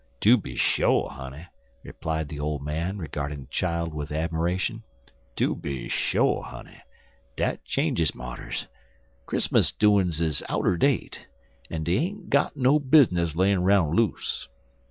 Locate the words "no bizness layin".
12.57-13.61